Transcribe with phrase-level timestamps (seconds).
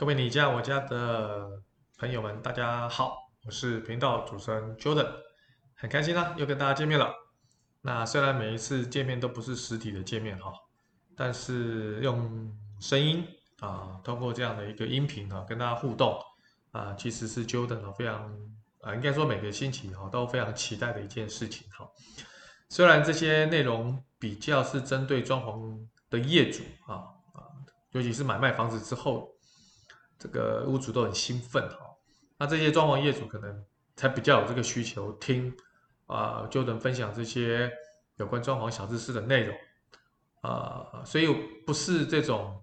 [0.00, 1.60] 各位你家我家的
[1.98, 5.06] 朋友们，大家好，我是频道主持人 Jordan，
[5.74, 7.12] 很开心啦，又跟大家见面了。
[7.82, 10.50] 那虽然每一次见面都不是实体的见面哈，
[11.14, 12.50] 但是用
[12.80, 13.22] 声音
[13.58, 16.18] 啊，通过这样的一个音频啊，跟大家互动
[16.70, 18.34] 啊，其实是 Jordan 非常
[18.80, 21.86] 啊，应该说每个星期哈都非常期待的一件事情哈。
[22.70, 27.44] 虽然这些内容比较是针对装潢的业主啊啊，
[27.90, 29.28] 尤其是买卖房子之后。
[30.20, 31.78] 这个屋主都很兴奋哈，
[32.36, 33.64] 那这些装潢业主可能
[33.96, 35.50] 才比较有这个需求听
[36.06, 37.72] 啊，就能分享这些
[38.16, 39.56] 有关装潢小知识的内容
[40.42, 41.26] 啊，所以
[41.66, 42.62] 不是这种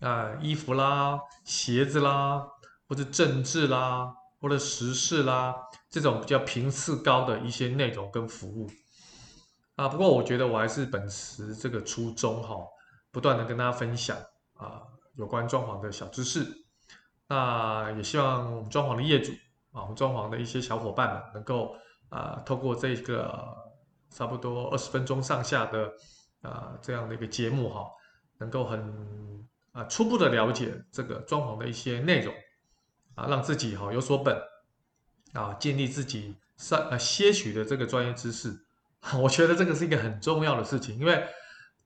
[0.00, 2.46] 啊衣服啦、鞋子啦，
[2.86, 5.56] 或者政治啦，或者时事啦
[5.88, 8.70] 这种比较频次高的一些内容跟服务
[9.76, 9.88] 啊。
[9.88, 12.56] 不过我觉得我还是本持这个初衷哈，
[13.10, 14.18] 不断的跟大家分享
[14.52, 14.82] 啊
[15.14, 16.63] 有关装潢的小知识。
[17.26, 19.32] 那也希望我们装潢的业主
[19.72, 21.74] 啊，我们装潢的一些小伙伴们能够
[22.10, 23.56] 啊，透过这个
[24.10, 25.90] 差不多二十分钟上下的
[26.42, 27.86] 啊这样的一个节目哈，
[28.38, 32.32] 能够很啊初步的了解这个装潢的一些内容
[33.14, 34.38] 啊，让自己哈有所本
[35.32, 38.54] 啊，建立自己上啊些许的这个专业知识，
[39.18, 41.26] 我觉得这个是一个很重要的事情，因为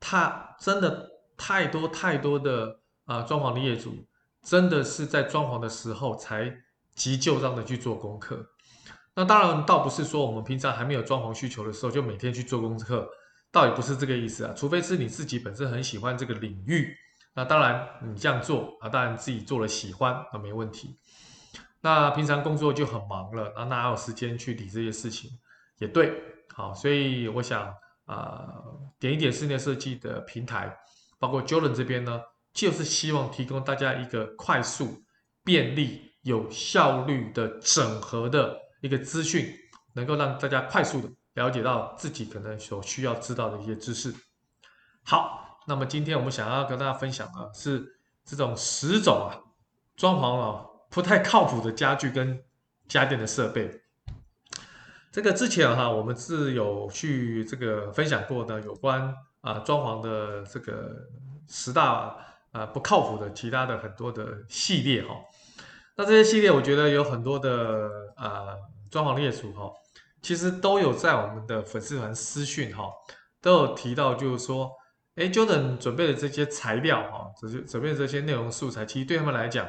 [0.01, 4.05] 他真的太多太多的啊装潢的业主。
[4.49, 6.51] 真的是在装潢的时候才
[6.95, 8.43] 急就章的去做功课，
[9.13, 13.07] 那当然倒不是说我们平常还没有装潢需求的时候就每天去做功课，
[13.53, 14.55] 倒也不是这个意思啊。
[14.57, 16.97] 除非是你自己本身很喜欢这个领域，
[17.35, 20.99] 那当然你这样做啊，当然自己做了喜欢那没问题。
[21.83, 25.31] 那平常工作就很忙了，那哪有时间去理这些事情？
[25.77, 26.11] 也对，
[26.55, 27.71] 好，所以我想
[28.07, 28.49] 啊，
[28.99, 30.75] 点一点室内设计的平台，
[31.19, 32.23] 包括 Jordan 这边呢。
[32.59, 35.01] 就是希望提供大家一个快速、
[35.45, 39.55] 便利、有效率的整合的一个资讯，
[39.93, 44.13] 能够让大家快速的了解到自己可能所需要知道的一些知识。
[45.05, 49.39] 好，那么今天我们想要跟大家分享的是这种十种啊，
[49.95, 52.43] 装潢啊不太靠谱的家具跟
[52.89, 53.71] 家电的设备。
[55.13, 61.07] 这个之前哈、我们是有去这个分享过的有关啊装潢的这个
[61.47, 62.25] 十大。
[62.53, 65.15] 啊，不靠谱的其他的很多的系列哈，
[65.97, 68.57] 那这些系列我觉得有很多的啊
[68.91, 69.71] 装潢业主哈，
[70.23, 72.91] 其实都有在我们的粉丝团私讯哈，
[73.43, 74.71] 都有提到就是说，
[75.17, 79.69] 哎，Jordan 准备的这些材料哈，这些准备的这些内容素材，其实对他们来讲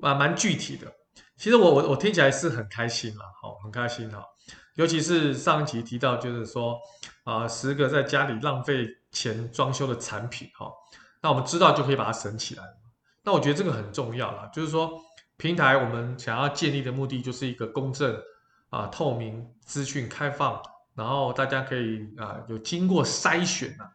[0.00, 0.90] 啊蛮具体的。
[1.36, 4.24] 其实我我我听起来是很开心啦，好，很开心哈，
[4.76, 6.78] 尤其是上一集提到就是说
[7.24, 10.72] 啊，十个在家里浪费钱装修的产品哈。
[11.20, 12.62] 那我们知道就可以把它省起来。
[13.22, 15.00] 那我觉得这个很重要啦，就是说
[15.36, 18.18] 平台我们想要建立的目的就是一个公正
[18.70, 20.60] 啊、透明、资讯开放，
[20.94, 23.90] 然后大家可以啊有经过筛选啊。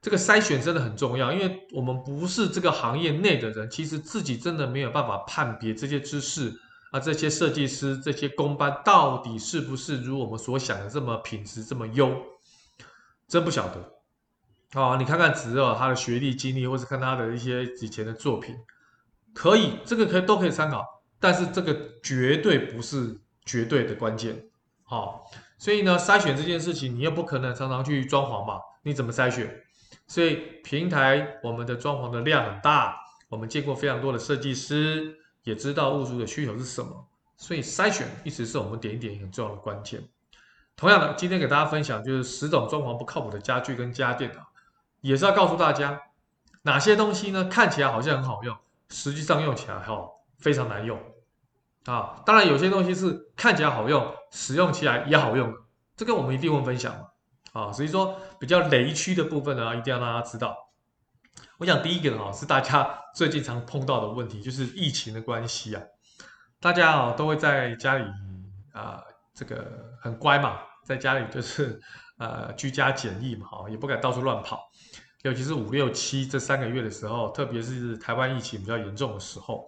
[0.00, 6.52] 这个筛选真的很重要，因为我们不是这个行业内的人，其实自己真的没有办法判别这些知识
[6.90, 12.14] 啊、这些设计师、这些工班到底是不是如我们所想的这么品质这么优，
[13.28, 13.92] 真不晓得。
[14.72, 18.56] 啊、哦，你看看只有他的学历经历，或是看他的一些以前的作品，
[19.34, 24.46] 可以，这个可以都可以参考，但是这个绝对不是绝对的关键。
[24.82, 25.20] 好、哦，
[25.58, 29.62] 所以呢，筛选这件事情，你又不可能常常去装潢嘛，你怎么筛选？
[30.06, 32.96] 所以平台我们的装潢的量很大，
[33.28, 37.06] 我们见过非常多的设计师，也知道物主的需求是什么，
[37.36, 40.02] 所以筛选一直是我们点一点很重要的关键。
[40.76, 44.46] 同样的，今天给大家分享就是十种装潢不靠谱的家具跟家电啊。
[45.02, 46.00] 也是要告诉大家，
[46.62, 47.44] 哪些东西呢？
[47.46, 48.56] 看起来好像很好用，
[48.88, 50.08] 实际上用起来哈
[50.38, 50.98] 非常难用
[51.84, 52.22] 啊。
[52.24, 55.52] 当然有些东西是看起来好用，使用起来也好用，
[55.96, 56.94] 这个我们一定会分享
[57.52, 57.72] 啊。
[57.72, 60.56] 所以说比较雷区的部分呢，一定要让大家知道。
[61.58, 65.82] 我想第一个哈是大家最近常碰到的问题，就是疫情的关系啊，
[66.60, 68.04] 大家啊都会在家里
[68.72, 69.02] 啊
[69.34, 71.80] 这个很乖嘛，在家里就是。
[72.18, 74.70] 呃，居家检疫嘛，哈，也不敢到处乱跑，
[75.22, 79.64] 尤其是五六七这三个月的时候，特别是台湾疫情比较严重的时候，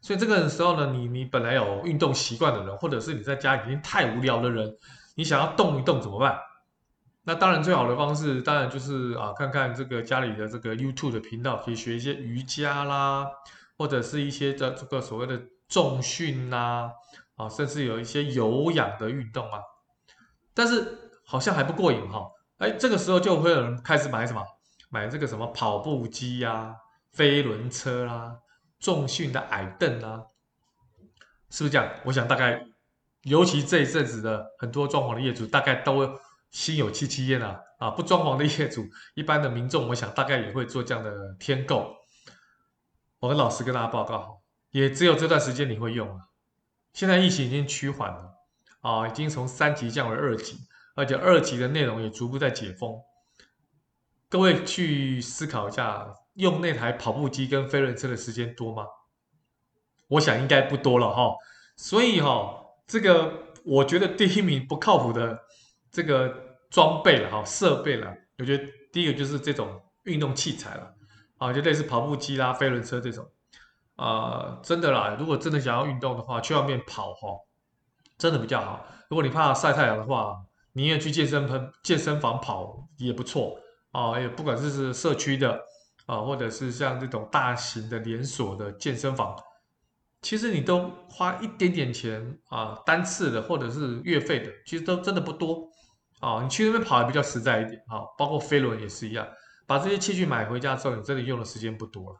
[0.00, 4.76] 所以这个时候呢，你你本来有运动习惯的人，或者是你在家已经太无聊的人，
[5.14, 6.38] 你想要动一动怎么办？
[7.24, 13.28] 那当然最好的方式，当然就是啊，看看这个家里的这个 YouTube 的频道，可以学一些瑜伽啦，
[13.76, 16.90] 或者是一些的这个所谓的重训呐，
[17.36, 19.60] 啊，甚至有一些有氧的运动啊，
[20.54, 20.98] 但是。
[21.24, 22.28] 好像还不过瘾哈，
[22.58, 24.42] 哎，这个时候就会有人开始买什么，
[24.92, 26.76] 买这个什么跑步机呀、啊、
[27.12, 28.36] 飞轮车啦、啊，
[28.78, 30.20] 重训的矮凳啊，
[31.48, 31.90] 是不是这样？
[32.04, 32.62] 我想大概，
[33.22, 37.58] 尤其这一阵子的很多装潢的业主，大概都心有戚戚焉啊。
[37.78, 41.96] 啊，不装潢的业主，一般的民众，我想大概也会做这样的添购。
[43.18, 44.42] 我跟老师跟大家报告，
[44.72, 46.28] 也只有这段时间你会用啊。
[46.92, 48.34] 现在疫情已经趋缓了
[48.82, 50.58] 啊，已经从三级降为二级，
[50.94, 53.00] 而且二级的内容也逐步在解封。
[54.32, 56.06] 各位去思考一下，
[56.36, 58.86] 用那台跑步机跟飞轮车的时间多吗？
[60.08, 61.34] 我想应该不多了哈。
[61.76, 63.30] 所以哈，这个
[63.62, 65.38] 我觉得第一名不靠谱的
[65.90, 66.34] 这个
[66.70, 70.94] 装备了哈，设备了，我觉得第一个就是这种运动器材了
[71.36, 73.30] 啊，就类似跑步机啦、飞轮车这种
[73.96, 77.36] 啊、真的啦，如果真的想要运动的话，去外面跑哈，
[78.16, 78.86] 真的比较好。
[79.10, 80.42] 如果你怕晒太阳的话，
[80.72, 83.58] 宁愿去健身喷健身房跑也不错。
[83.92, 85.60] 啊，也不管是是社区的
[86.06, 89.36] 啊，或者是像这种大型的连锁的健身房，
[90.20, 95.68] 其实你都花一点点钱啊，单次的或者是月费的，其实都真的不多
[96.20, 96.42] 啊。
[96.42, 99.28] 你去那边跑也比较实在一点啊，包括飞轮也是一样，
[99.66, 102.18] 把这些器具买回家之后，你真的用的时间不多了。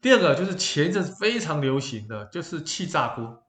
[0.00, 3.42] 第二个就是前一阵非常流行的就是气炸锅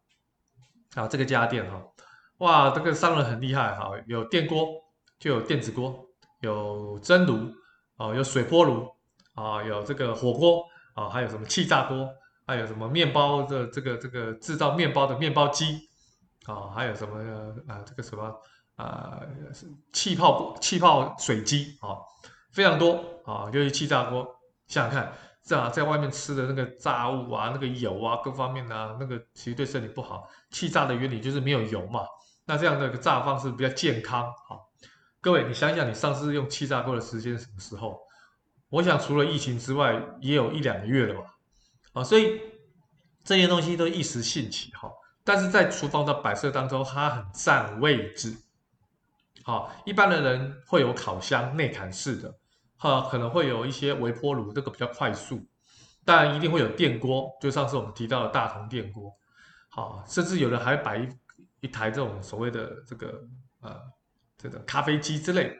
[0.96, 1.82] 啊，这个家电哈，
[2.40, 4.68] 哇，这个商人很厉害哈，有电锅
[5.20, 6.10] 就有电子锅。
[6.44, 7.50] 有蒸炉
[7.96, 8.86] 啊，有水波炉
[9.34, 10.62] 啊，有这个火锅
[10.94, 12.06] 啊，还有什么气炸锅，
[12.46, 15.80] 还有什么面包的这个这个制造面包的面包机
[16.46, 17.18] 啊，还有什么
[17.66, 18.30] 啊这个什么
[18.76, 19.22] 啊
[19.94, 21.96] 气泡气泡水机啊，
[22.52, 24.28] 非常多啊，尤其气炸锅，
[24.68, 25.14] 想想看，
[25.46, 30.28] 这样在外面吃的那个炸物啊，那个油啊，各方面啊，那个其实对身体不好。
[30.52, 32.02] 气炸的原理就是没有油嘛，
[32.46, 34.60] 那这样的一个炸方式比较健康啊。
[35.24, 37.98] 各位，你想想，你上次用气炸锅的时间什么时候？
[38.68, 41.38] 我想除了疫情之外，也有一两个月了吧。
[41.94, 42.42] 啊，所以
[43.24, 44.92] 这些东西都一时兴起哈，
[45.24, 48.36] 但是在厨房的摆设当中，它很占位置。
[49.46, 52.38] 好，一般的人会有烤箱内砍式的，
[52.76, 55.42] 哈，可能会有一些微波炉，这个比较快速。
[56.04, 59.10] 当然，一定会有电锅，就上次我们提到的大同电锅。
[59.70, 61.08] 好，甚至有人还摆一
[61.62, 63.24] 一台这种所谓的这个
[63.62, 63.93] 呃。
[64.44, 65.58] 这个咖啡机之类，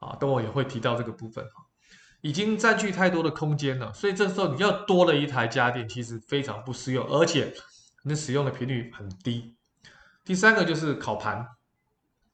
[0.00, 1.66] 啊，等我也会提到这个部分哈，
[2.22, 7.52] 已经占据太多的空间了，所以这时候你要多了一台家电，其实非常不实用，而且
[8.04, 9.54] 你使用的频率很低。
[10.24, 11.46] 第三个就是烤盘，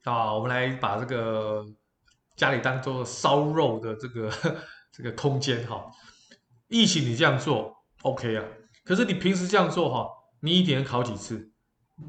[0.05, 1.67] 啊，我们来把这个
[2.37, 4.33] 家里当做烧肉的这个
[4.93, 5.85] 这个空间哈。
[6.69, 8.45] 疫情你这样做 OK 啊，
[8.85, 10.09] 可是你平时这样做哈，
[10.41, 11.51] 你一年烤几次？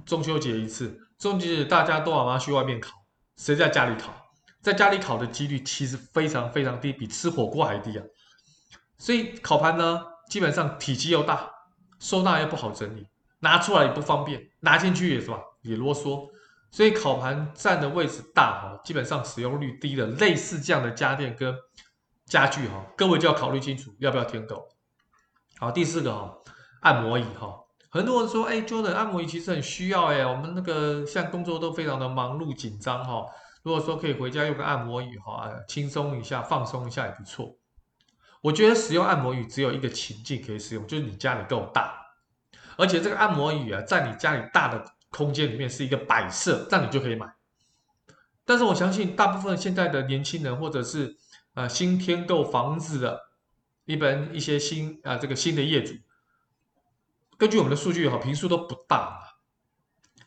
[0.05, 3.02] 中秋节一次，中秋节大家都好嘛去外面烤。
[3.35, 4.13] 谁在家里烤？
[4.61, 8.03] 在家里烤的几率其实非常非常低，比吃火锅还低啊！
[8.97, 11.51] 所以烤盘呢，基本上体积又大，
[11.99, 13.05] 收纳又不好整理，
[13.39, 16.29] 拿出来也不方便，拿进去也是吧，也啰嗦。
[16.71, 21.53] 所以烤盘占的位置大哈，基本上使用率低的类似这样的家电跟
[22.25, 24.69] 家具哈，各位就要考虑清楚要不要添购。
[25.57, 26.37] 好，第四个哈，
[26.79, 27.62] 按摩椅哈。
[27.93, 33.23] 很多人说，哎，Jordan，按摩椅其实很需要哎，我们那个像工作都非常的忙碌紧张哈。
[33.61, 37.55] 如果说可以回家用个按摩椅哈，轻松一下，放松一下也不错。
[38.41, 41.93] 我觉得使用按摩椅只有一个情境可以使用，就是你家里够大，
[42.77, 47.31] 而且这个按摩椅啊，在你家里大的空间里面是一个摆设，这样你就可以买。
[48.43, 51.15] 但是我相信大部分现在的年轻人或者是
[51.53, 53.19] 呃新添购房子的，
[53.85, 55.93] 一般一些新啊、这个新的业主。
[57.37, 59.19] 根据我们的数据，哈，平数都不大，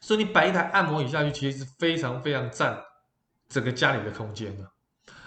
[0.01, 2.83] 所以你摆一台按摩椅下去，其实是非常非常占
[3.49, 4.71] 整个家里的空间的。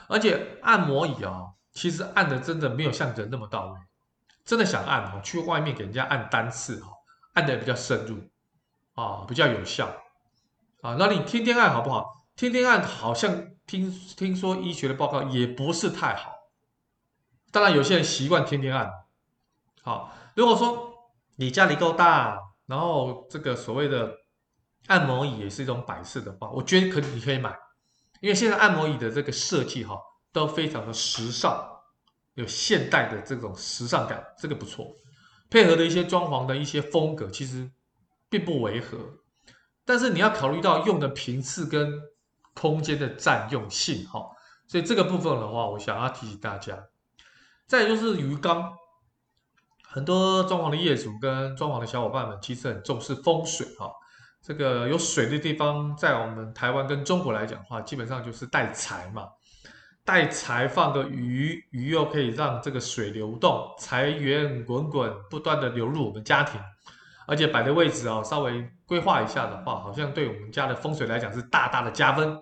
[0.08, 3.80] 而且按摩椅啊，其实按的真的没有像人那么到位。
[4.46, 6.92] 真的想按哈，去外面给人家按单次哈，
[7.34, 8.18] 按的比较深入
[8.96, 9.88] 啊，比较有效
[10.82, 10.96] 啊。
[11.00, 12.26] 那你天天按好不好？
[12.36, 16.34] 天天按好像听听说医学的报告也不是太好。
[17.52, 18.92] 当然有些人习惯天天按，
[19.82, 20.90] 好，如果说。
[21.40, 24.14] 你家里够大，然后这个所谓的
[24.88, 27.58] 按摩椅也是一种摆设的话，我觉得可你可以买，
[28.20, 29.98] 因为现在按摩椅的这个设计哈
[30.34, 31.66] 都非常的时尚，
[32.34, 34.94] 有现代的这种时尚感，这个不错，
[35.50, 37.72] 配合的一些装潢的一些风格其实
[38.30, 38.98] 并不违和，
[39.86, 42.02] 但是你要考虑到用的频次跟
[42.54, 44.30] 空间的占用性哈，
[44.68, 46.78] 所以这个部分的话，我想要提醒大家，
[47.66, 48.74] 再就是鱼缸。
[49.92, 53.92] 很多装潢的业主跟装潢的小伙伴们其实很重视风水哈，
[54.40, 59.28] 这个有水的地方，在我们台湾跟中国来讲的话，基本上就是带财嘛，
[60.06, 66.62] 带财放个鱼，鱼又可以让这个水流动，财源滚滚不断的流入我们家庭，
[67.26, 72.38] 而且摆的位置啊，稍微规划一下的话，好像对我们家的风水来讲是大大的加分。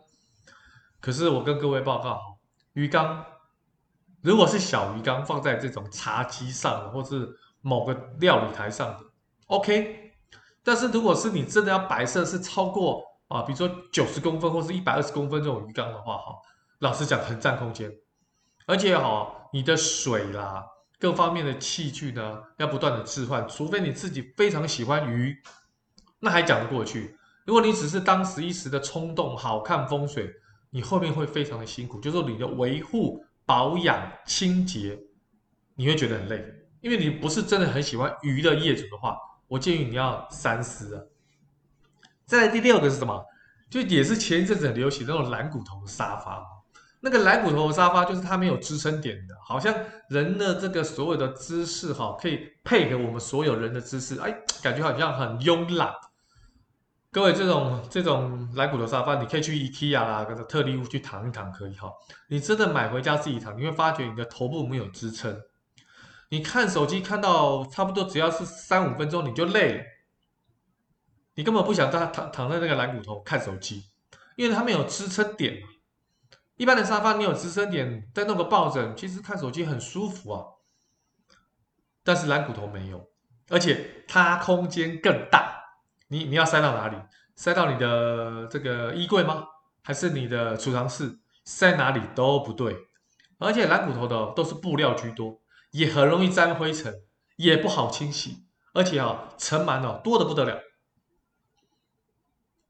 [0.99, 2.19] 可是我跟各位报告，
[2.73, 3.23] 鱼缸
[4.21, 7.29] 如果是小鱼缸放在这种茶几上，或是
[7.61, 8.99] 某个料理台上的
[9.47, 10.13] ，OK。
[10.63, 16.35] 但是如果是你真的要摆设是超过啊，比如说九十公分或是一百二十公分这种鱼缸的话，哈。
[16.79, 17.91] 老实讲，很占空间，
[18.67, 20.63] 而且哈，你的水啦，
[20.99, 25.35] 各方面的器具呢，要不断的置换，除非你自己非常喜欢鱼，
[26.19, 27.17] 那还讲得过去。
[27.45, 30.31] 如果你只是当时一时的冲动，好看风水，
[30.69, 34.99] 你后面会非常的辛苦，就是你的维护、保养、清洁，
[35.73, 36.45] 你会觉得很累，
[36.81, 41.01] 因为你不是真的很喜欢鱼的业主的话，我建议你要三思啊。
[42.25, 43.25] 再来第六个是什么？
[43.69, 46.45] 就也是前一阵子很流行那种懒骨头的沙发。
[46.99, 49.73] 那个懒骨头的沙发就是它没有支撑点的，好像
[50.09, 55.93] 人的这个所有的姿势哈，可以配合我们所有人的姿势，哎，感觉好像很慵懒。
[57.09, 61.91] 各位，这种这种懒骨头沙发，你可以去 IKEA 啦，跟着特力屋去躺一躺，可以哈。
[62.27, 65.41] 你真的买回家自己躺，你会发觉你的头部没有支撑。
[66.29, 69.83] 你看手机看到差不多只要是三五分钟你就累了，
[71.35, 73.85] 你根本不想在躺躺在那个懒骨头看手机，
[74.35, 75.63] 因为它没有支撑点。
[76.57, 80.43] 一般的沙发，你有支撑点，再弄个抱枕，其实看手机很舒服啊。
[82.03, 83.09] 但是懒骨头没有，
[83.49, 85.56] 而且它空间更大。
[86.07, 86.97] 你你要塞到哪里？
[87.35, 89.45] 塞到你的这个衣柜吗？
[89.83, 91.19] 还是你的储藏室？
[91.45, 92.87] 塞哪里都不对。
[93.37, 95.39] 而且蓝骨头的都是布料居多，
[95.71, 96.93] 也很容易沾灰尘，
[97.35, 98.47] 也不好清洗。
[98.73, 100.61] 而且啊，尘螨哦多的不得了，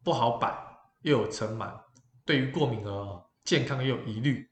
[0.04, 1.82] 不好摆，又有尘螨，
[2.26, 3.24] 对于过敏儿。
[3.44, 4.52] 健康也有疑虑，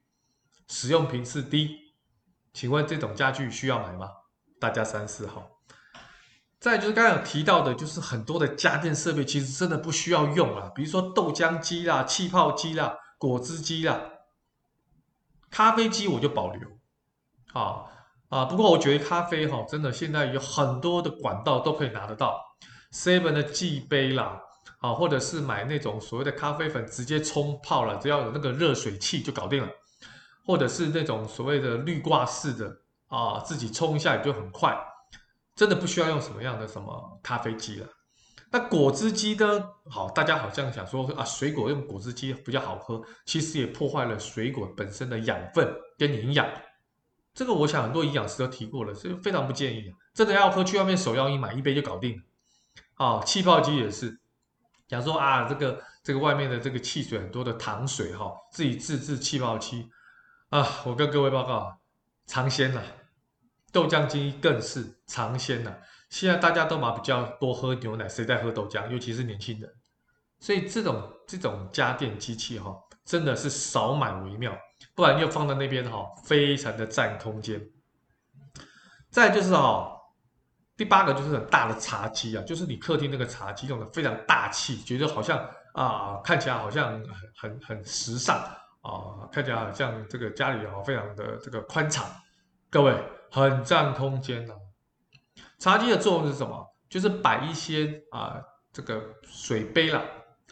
[0.69, 1.93] 使用频次低，
[2.53, 4.09] 请问这种家具需要买吗？
[4.57, 5.54] 大家三思好。
[6.65, 14.01] 再就是刚刚有提到的，就是很多的家电设备其实真的不需要用啊，比如说豆浆机啦、气泡机啦、果汁机啦、
[15.51, 16.67] 咖啡机，我就保留。
[17.53, 17.85] 啊
[18.29, 22.41] 啊，不过我觉得咖啡哈，真的现在有很多的管道都可以拿得到
[22.91, 24.41] ，seven 的寄杯啦。
[24.79, 29.69] 啊，或者是买那种所谓的咖啡粉，直接冲泡了，只要有那个热水器就搞定了。
[30.43, 32.75] 或者是那种所谓的滤挂式的
[33.07, 34.75] 啊，自己冲一下也就很快，
[35.55, 37.87] 真的不需要用什么样的什么咖啡机了。
[38.51, 39.69] 那果汁机呢？
[39.89, 46.47] 好，大家好像想说啊，水果用果汁机比较好喝，其实也破坏了水果本身的养分跟营养。
[47.33, 49.93] 这个我想很多营养师都提过了，所以非常不建议。
[50.13, 52.23] 真的要喝，去外面手摇一买一杯就搞定了。
[52.95, 54.19] 啊，气泡机也是。
[54.87, 59.89] 讲说啊，这个这个外面的这个汽水很多的糖水哈、自己自制气泡机
[60.49, 61.77] 啊，我跟各位报告，
[62.27, 62.81] 尝鲜了，
[63.75, 65.77] 豆浆机更是尝鲜了。
[66.09, 68.89] 现在大家都嘛比较多喝牛奶，谁在喝豆浆？
[68.89, 69.69] 尤其是年轻人，
[70.39, 74.57] 所以这种这种家电机器哈、真的是少买为妙，
[74.95, 77.61] 不然又放在那边哈、非常的占空间。
[79.09, 79.91] 再就是哦。
[80.77, 85.37] 第八个就是很大的茶几啊，就是你客厅那个茶几，用的非常大气，觉得好像
[85.73, 88.37] 啊，看起来好像很很很时尚
[88.81, 92.05] 啊，看起来好像这个家里啊非常的这个宽敞，
[92.69, 92.93] 各位
[93.35, 94.55] 很占空间的、
[95.59, 96.65] 茶几的作用是什么？
[96.87, 100.01] 就是摆一些啊这个水杯啦，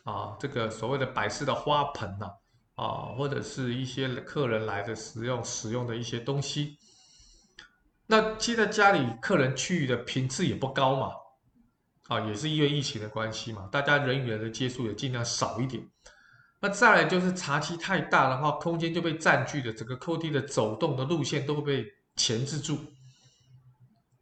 [0.03, 2.29] 啊这个所谓的摆饰的花盆呐，
[2.75, 6.77] 啊或者是一些客人来的使用使用的一些东西。
[8.05, 11.13] 那现在家里客人去的频次也不高嘛，
[12.09, 15.81] 啊，也是因为疫情的关系嘛，大家人与人的接触也尽量少一点。
[16.59, 21.85] 那再来就是茶几太大的话，空间就被占据了，整个客厅的走动的路线都会被
[22.15, 22.79] 钳制住。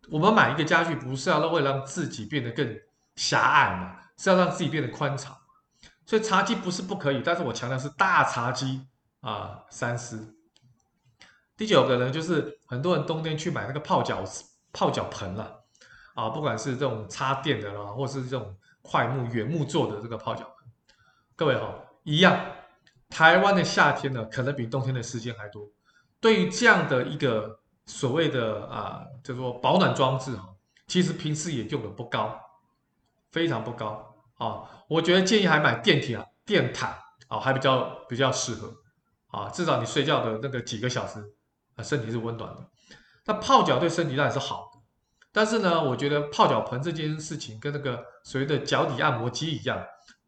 [0.10, 2.80] 我们买一个家具不是要为了让自己变得更
[3.16, 5.38] 狭隘嘛，是要让自己变得宽敞。
[6.06, 8.82] 所以茶几不是不可以，但是我强调是大茶几
[9.22, 10.36] 啊，三思。
[11.56, 14.24] 第九个呢，就是很多人冬天去买那个泡脚
[14.74, 15.64] 泡脚盆了，
[16.16, 20.70] 啊，不管是这种插电的啦，或是这种桧木原木做的这个泡脚盆，
[21.38, 22.38] 各位哈、哦，一样，
[23.10, 25.70] 台湾的夏天呢，可能比冬天的时间还多。
[26.20, 27.61] 对于这样的一个
[27.92, 30.48] 所谓的啊，叫做保暖装置哈，
[30.88, 32.40] 其实平时也用的不高，
[33.32, 34.70] 非常不高啊。
[34.88, 38.74] 我觉得建议还买电梯啊，电毯啊，还比较比较适合
[39.28, 41.20] 啊，至少你睡觉的那个几个小时。
[41.76, 42.70] 啊，身体是温暖的，
[43.26, 44.80] 那泡脚对身体当然是好的，
[45.32, 49.82] 但是呢，我觉得泡脚盆这件事情跟那个所谓的脚底按摩机一样，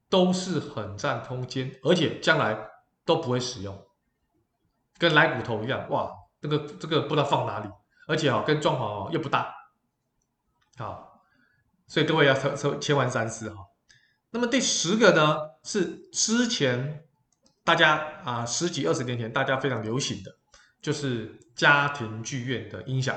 [0.10, 2.58] 都是很占空间，而且将来
[3.04, 3.78] 都不会使用。
[4.98, 6.10] 跟来骨头一样，哇，
[6.44, 7.70] 这个这个不知道放哪里，
[8.06, 9.56] 而且哦，跟装潢哦又不大，
[10.78, 11.22] 好，
[11.88, 13.66] 所以各位要抽抽千万三思哈。
[14.32, 17.06] 那么第十个呢，是之前
[17.64, 17.96] 大家
[18.26, 20.32] 啊十几二十年前大家非常流行的，
[20.82, 23.16] 就是家庭剧院的音响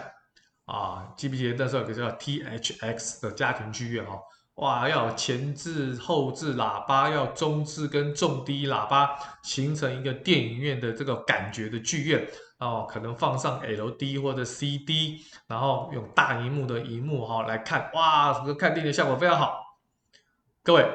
[0.66, 4.20] 啊，记不记得那时候有个叫 THX 的家庭剧院哦？
[4.54, 12.26] 哇，要有前置、后置喇叭，要中置跟重低喇叭，形成一个电影院的这个感觉的剧院
[12.58, 19.62] 哦，可能放上 LD 或者 CD，然后用大荧幕的荧幕哈来看，哇，这个看电影的效果非常好。
[20.62, 20.88] 各位，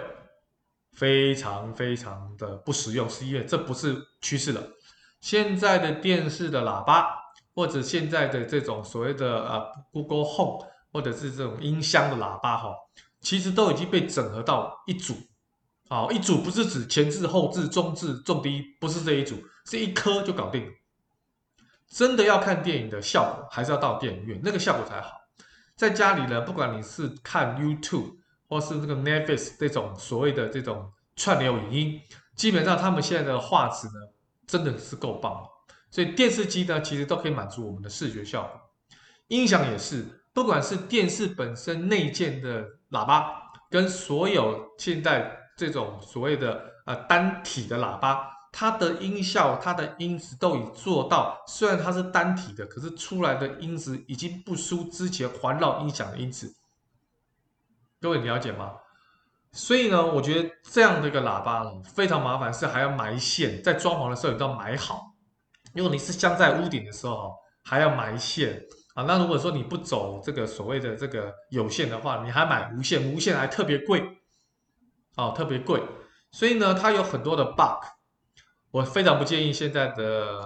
[0.93, 4.61] 非常非常的不实用，是因为这不是趋势了。
[5.19, 7.15] 现在的电视的喇叭，
[7.53, 12.75] 或者现在的这种所谓的呃 Google Home，或者是这种音箱的喇叭哈。
[13.19, 15.13] 其实都已经被整合到一组，
[15.89, 19.35] 啊，一组不是指前置、后置、中置、重低，不是这一组，
[19.67, 20.71] 是一颗就搞定了。
[21.93, 25.17] 真的要看电影的效果，还是要到电影院，那个效果才好。
[25.75, 28.15] 在家里呢，不管你是看 YouTube
[28.47, 32.01] 或是这个 Netflix 这种所谓的这种串流影音，
[32.35, 33.93] 基本上他们现在的画质呢，
[34.47, 35.47] 真的是够棒了。
[35.89, 38.61] 所以电视机呢，其实都可以满足我们的视觉效果，
[39.27, 40.05] 音响也是。
[40.33, 56.53] 不管是电视本身内建的喇叭，跟所有现在这种所谓的呃单体的喇叭，它的音效、它的音质都已做到，虽然它是单体的，可是出来的音质已经不输之前环绕音响的音质。
[58.01, 58.73] 各位你了解吗？
[59.53, 65.13] 所以呢，我觉得这样的一个喇叭，非常麻烦，是还要埋线，在装潢的时候你都要埋好。
[65.73, 68.61] 如果你是镶在屋顶的时候，还要埋线。
[68.93, 74.03] 啊，那如果说你不走这个所谓的这个有线的话，你还买无线，无线还特别贵，
[75.15, 75.81] 哦，特别贵，
[76.31, 77.85] 所以呢，它有很多的 bug。
[78.71, 80.41] 我非常不建议现在的，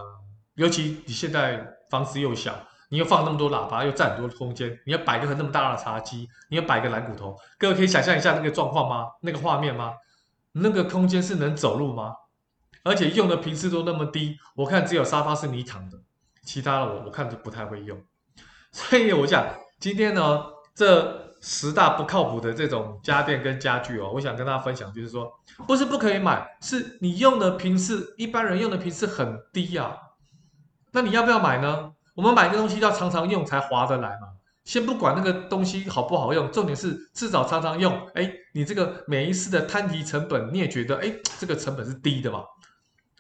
[0.56, 2.56] 尤其你现在房子又小，
[2.90, 9.08] 你又放那么多喇叭，又占很多空间，你要摆个那么大的茶几，你要摆个懒骨头，各位可以想象一下那个状况吗？
[9.22, 9.94] 那个画面吗？
[10.54, 12.16] 那个空间是能走路吗？
[12.84, 15.98] 而且用的频次都那么低，我看只有沙发是你躺的，
[16.44, 18.02] 其他的我我看就不太会用。
[18.72, 19.48] 所以我想
[19.80, 25.32] 今天呢，这十大不靠谱的这种家电跟家具哦，我想跟大家分享，就是说，
[25.68, 29.96] 不是不可以买，是你用的频次，一般人用的频次很低呀、
[30.92, 31.92] 那你要不要买呢？
[32.16, 34.30] 我们买个东西要常常用才划得来嘛。
[34.64, 37.96] 先不管那个东西好不好用，重点是至少常常用。
[38.16, 42.44] 哎，你这个每一次的摊提成本，你也觉得哎，这个成本是低的嘛。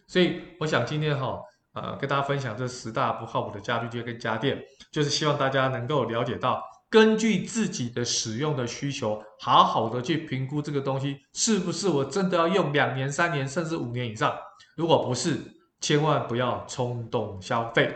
[0.07, 1.39] 所以我想今天哈、
[1.73, 4.59] 呃，跟大家分享这十大不靠谱的家具就跟家电，
[4.91, 6.59] 就是希望大家能够了解到，
[6.89, 14.33] 根据自己的使用的需求，好好的去评估这个东西是不是我真的要用两年、三年，甚至五年以上。
[14.77, 15.39] 如果不是，
[15.81, 17.93] 千万不要冲动消费。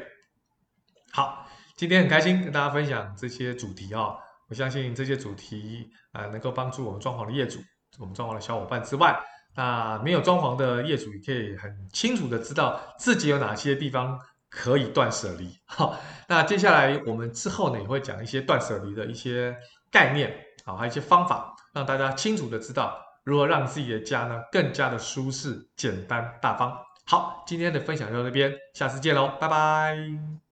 [1.11, 4.15] 好，今天很开心跟大家分享这些主题啊、
[4.49, 7.59] 我相信这些主题啊、能够帮助我们装潢的业主、
[7.99, 9.17] 我们装潢的小伙伴之外。
[9.55, 14.17] 那没有装潢的业主也可以很清楚的知道自己有哪些地方
[14.49, 15.57] 可以断舍离。
[15.65, 19.55] 好，那接下来我们之后呢也会讲一些断舍离的一些
[19.91, 20.33] 概念，
[20.65, 26.77] 好，还有一些方法，让大家清楚的知道如何让自己的家呢更加的舒适、简单、大方。
[27.05, 30.48] 好，今天的分享就到这边，下次见喽，拜拜。